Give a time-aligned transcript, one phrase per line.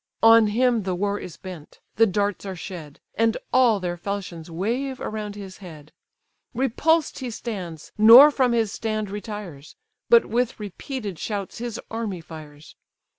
[0.23, 4.99] On him the war is bent, the darts are shed, And all their falchions wave
[4.99, 5.91] around his head:
[6.55, 9.75] Repulsed he stands, nor from his stand retires;
[10.09, 12.75] But with repeated shouts his army fires.